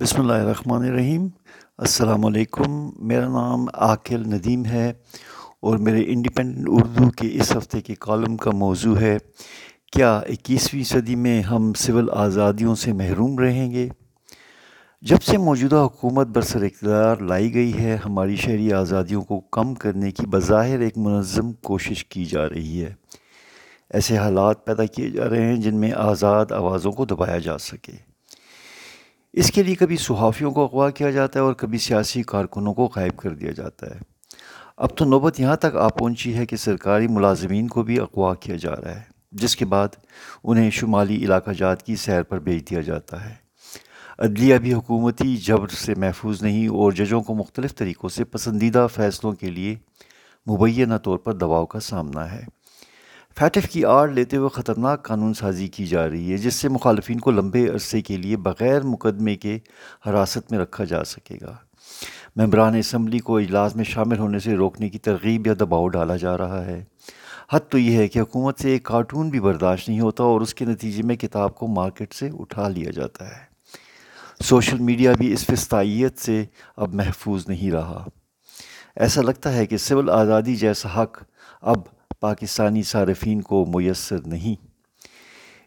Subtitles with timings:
[0.00, 1.28] بسم اللہ الرحمن الرحیم۔
[1.78, 4.92] السلام علیکم۔ میرا نام عاقل ندیم ہے
[5.60, 9.18] اور میرے انڈیپینڈنٹ اردو کے اس ہفتے کے کالم کا موضوع ہے،
[9.92, 13.88] کیا اکیسویں صدی میں ہم سول آزادیوں سے محروم رہیں گے؟
[15.02, 20.10] جب سے موجودہ حکومت برسر اقتدار لائی گئی ہے، ہماری شہری آزادیوں کو کم کرنے
[20.10, 22.94] کی بظاہر ایک منظم کوشش کی جا رہی ہے۔
[23.90, 28.13] ایسے حالات پیدا کیے جا رہے ہیں جن میں آزاد آوازوں کو دبایا جا سکے۔
[29.36, 32.90] اس کے لیے کبھی صحافیوں کو اغوا کیا جاتا ہے اور کبھی سیاسی کارکنوں کو
[32.96, 33.98] غائب کر دیا جاتا ہے۔
[34.76, 38.56] اب تو نوبت یہاں تک آ پہنچی ہے کہ سرکاری ملازمین کو بھی اغوا کیا
[38.56, 39.88] جا رہا ہے، جس کے بعد
[40.44, 43.34] انہیں شمالی علاقہ جات کی سیر پر بھیج دیا جاتا ہے۔
[44.18, 49.32] عدلیہ بھی حکومتی جبر سے محفوظ نہیں اور ججوں کو مختلف طریقوں سے پسندیدہ فیصلوں
[49.32, 49.76] کے لیے
[50.50, 52.42] مبینہ طور پر دباؤ کا سامنا ہے۔
[53.38, 57.18] فیٹف کی آڑ لیتے ہوئے خطرناک قانون سازی کی جا رہی ہے، جس سے مخالفین
[57.18, 59.58] کو لمبے عرصے کے لیے بغیر مقدمے کے
[60.08, 61.56] حراست میں رکھا جا سکے گا۔
[62.36, 66.38] ممبران اسمبلی کو اجلاس میں شامل ہونے سے روکنے کی ترغیب یا دباؤ ڈالا جا
[66.38, 66.84] رہا ہے۔
[67.52, 70.54] حد تو یہ ہے کہ حکومت سے ایک کارٹون بھی برداشت نہیں ہوتا اور اس
[70.54, 73.54] کے نتیجے میں کتاب کو مارکیٹ سے اٹھا لیا جاتا ہے۔
[74.44, 76.44] سوشل میڈیا بھی اس فستائیت سے
[76.76, 78.08] اب محفوظ نہیں رہا۔
[78.96, 81.22] ایسا لگتا ہے کہ سول آزادی جیسا حق
[81.62, 81.93] اب
[82.24, 84.66] پاکستانی صارفین کو میسر نہیں۔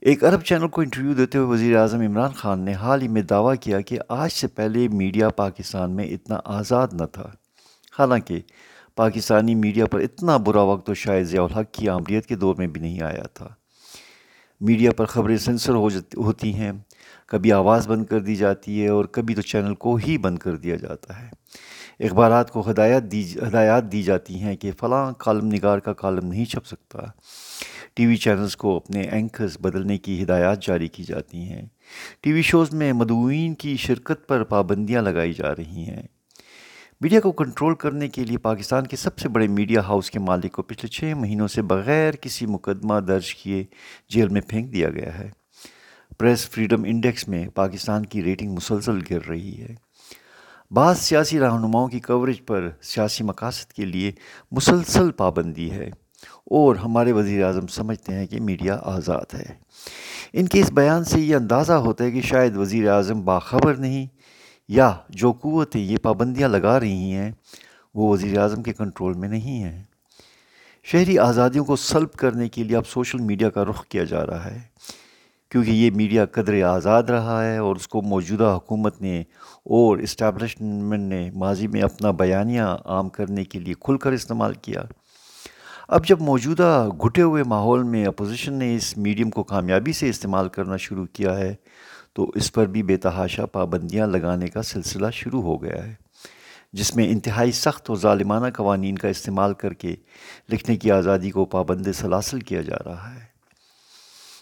[0.00, 3.22] ایک عرب چینل کو انٹرویو دیتے ہوئے وزیر اعظم عمران خان نے حال ہی میں
[3.22, 7.30] دعویٰ کیا کہ آج سے پہلے میڈیا پاکستان میں اتنا آزاد نہ تھا۔
[7.98, 8.40] حالانکہ
[8.96, 12.66] پاکستانی میڈیا پر اتنا برا وقت تو شاید ضیاء الحق کی عامریت کے دور میں
[12.66, 13.48] بھی نہیں آیا تھا۔
[14.60, 16.72] میڈیا پر خبریں سنسر ہو ہوتی ہیں،
[17.26, 20.56] کبھی آواز بند کر دی جاتی ہے اور کبھی تو چینل کو ہی بند کر
[20.56, 21.28] دیا جاتا ہے۔
[22.04, 26.44] اخبارات کو ہدایت دی ہدایات دی جاتی ہیں کہ فلاں کالم نگار کا کالم نہیں
[26.44, 26.98] چھپ سکتا۔
[27.94, 31.66] ٹی وی چینلز کو اپنے اینکرز بدلنے کی ہدایات جاری کی جاتی ہیں۔
[32.20, 36.02] ٹی وی شوز میں مدعوین کی شرکت پر پابندیاں لگائی جا رہی ہیں۔
[37.00, 40.52] میڈیا کو کنٹرول کرنے کے لیے پاکستان کے سب سے بڑے میڈیا ہاؤس کے مالک
[40.52, 43.64] کو پچھلے چھ مہینوں سے بغیر کسی مقدمہ درج کیے
[44.08, 45.30] جیل میں پھینک دیا گیا ہے۔
[46.18, 49.74] پریس فریڈم انڈیکس میں پاکستان کی ریٹنگ مسلسل گر رہی ہے۔
[50.70, 54.12] بعض سیاسی رہنماؤں کی کوریج پر سیاسی مقاصد کے لیے
[54.50, 55.90] مسلسل پابندی ہے
[56.50, 59.54] اور ہمارے وزیر اعظم سمجھتے ہیں کہ میڈیا آزاد ہے۔
[60.32, 64.06] ان کے اس بیان سے یہ اندازہ ہوتا ہے کہ شاید وزیر اعظم باخبر نہیں
[64.68, 67.32] یا جو قوتیں یہ پابندیاں لگا رہی ہیں،
[67.94, 69.82] وہ وزیر اعظم کے کنٹرول میں نہیں ہیں۔
[70.84, 74.44] شہری آزادیوں کو سلب کرنے کے لیے اب سوشل میڈیا کا رخ کیا جا رہا
[74.44, 74.60] ہے۔
[75.50, 79.20] کیونکہ یہ میڈیا قدر آزاد رہا ہے اور اس کو موجودہ حکومت نے
[79.64, 84.82] اور اسٹیبلشمنٹ نے ماضی میں اپنا بیانیہ عام کرنے کے لیے کھل کر استعمال کیا۔
[85.88, 90.48] اب جب موجودہ گھٹے ہوئے ماحول میں اپوزیشن نے اس میڈیم کو کامیابی سے استعمال
[90.48, 91.54] کرنا شروع کیا ہے
[92.16, 95.94] تو اس پر بھی بے تحاشا پابندیاں لگانے کا سلسلہ شروع ہو گیا ہے،
[96.72, 99.96] جس میں انتہائی سخت و ظالمانہ قوانین کا استعمال کر کے
[100.52, 103.24] لکھنے کی آزادی کو پابند سلاسل کیا جا رہا ہے۔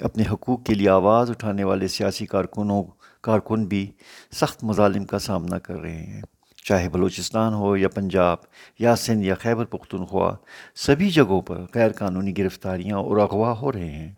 [0.00, 2.82] اپنے حقوق کے لیے آواز اٹھانے والے سیاسی کارکنوں،
[3.20, 3.90] کارکن بھی
[4.32, 6.22] سخت مظالم کا سامنا کر رہے ہیں۔
[6.64, 8.36] چاہے بلوچستان ہو یا پنجاب،
[8.78, 10.36] یا سندھ یا خیبر پختونخوا،
[10.74, 14.12] سبھی جگہوں پر غیر قانونی گرفتاریاں اور اغوا ہو رہے ہیں۔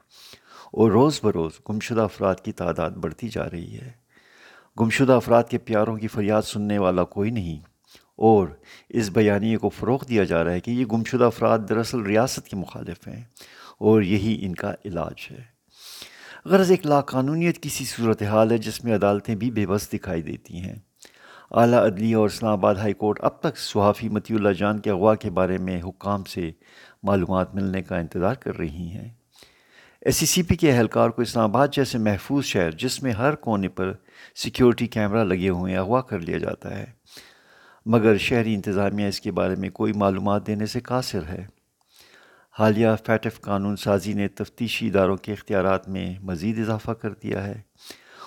[0.72, 3.90] اور روز بروز گمشدہ افراد کی تعداد بڑھتی جا رہی ہے۔
[4.80, 7.70] گمشدہ افراد کے پیاروں کی فریاد سننے والا کوئی نہیں۔
[8.16, 8.48] اور
[8.88, 12.56] اس بیانیے کو فروغ دیا جا رہا ہے کہ یہ گمشدہ افراد دراصل ریاست کے
[12.56, 13.24] مخالف ہیں
[13.78, 15.42] اور یہی ان کا علاج ہے۔
[16.44, 20.76] غرض ایک لاقانونیت کسی صورتحال ہے جس میں عدالتیں بھی بے بس دکھائی دیتی ہیں۔
[21.50, 25.14] اعلیٰ عدلیہ اور اسلام آباد ہائی کورٹ اب تک صحافی متی اللہ جان کے اغوا
[25.14, 26.50] کے بارے میں حکام سے
[27.02, 29.08] معلومات ملنے کا انتظار کر رہی ہیں۔
[30.00, 33.34] ایس سی سی پی کے اہلکار کو اسلام آباد جیسے محفوظ شہر جس میں ہر
[33.34, 33.92] کونے پر
[34.34, 36.84] سیکیورٹی کیمرہ لگے ہوئے اغوا کر لیا جاتا ہے۔
[37.86, 41.46] مگر شہری انتظامیہ اس کے بارے میں کوئی معلومات دینے سے قاصر ہے۔
[42.58, 47.60] حالیہ فیٹف قانون سازی نے تفتیشی اداروں کے اختیارات میں مزید اضافہ کر دیا ہے۔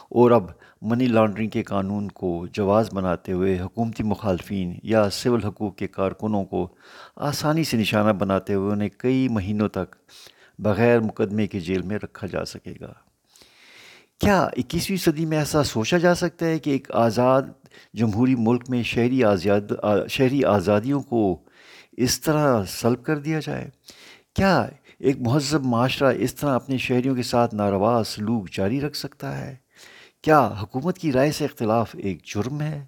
[0.10, 0.44] اور اب
[0.82, 6.46] منی لانڈرنگ کے قانون کو جواز بناتے ہوئے حکومتی مخالفین یا سول حقوق کے کارکنوں
[6.46, 6.76] کو
[7.16, 9.96] آسانی سے نشانہ بناتے ہوئے انہیں کئی مہینوں تک
[10.60, 12.94] بغیر مقدمے کے جیل میں رکھا جا سکے گا۔
[14.20, 17.42] کیا اکیسویں صدی میں ایسا سوچا جا سکتا ہے کہ ایک آزاد
[17.94, 19.74] جمہوری ملک میں شہری آزاد،
[20.10, 21.44] شہری آزادیوں کو
[21.92, 23.70] اس طرح سلب کر دیا جائے؟
[24.36, 24.68] کیا
[25.00, 29.56] ایک مہذب معاشرہ اس طرح اپنے شہریوں کے ساتھ ناروا سلوک جاری رکھ سکتا ہے؟
[30.22, 32.86] کیا حکومت کی رائے سے اختلاف ایک جرم ہے؟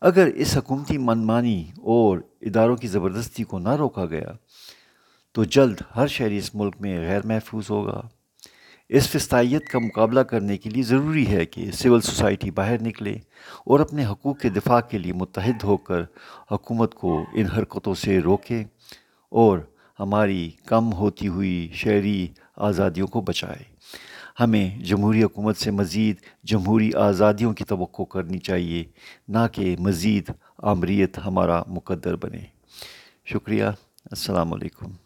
[0.00, 4.32] اگر اس حکومتی منمانی اور اداروں کی زبردستی کو نہ روکا گیا
[5.36, 8.00] تو جلد ہر شہری اس ملک میں غیر محفوظ ہوگا۔
[8.88, 13.12] اس فستائیت کا مقابلہ کرنے کے لیے ضروری ہے کہ سول سوسائٹی باہر نکلے
[13.66, 16.00] اور اپنے حقوق کے دفاع کے لیے متحد ہو کر
[16.52, 18.64] حکومت کو ان حرکتوں سے روکے
[19.30, 19.58] اور
[20.00, 23.62] ہماری کم ہوتی ہوئی شہری آزادیوں کو بچائے۔
[24.40, 28.84] ہمیں جمہوری حکومت سے مزید جمہوری آزادیوں کی توقع کرنی چاہیے،
[29.28, 32.44] نہ کہ مزید آمریت ہمارا مقدر بنے۔
[33.26, 33.64] شکریہ۔
[34.10, 35.05] السلام علیکم۔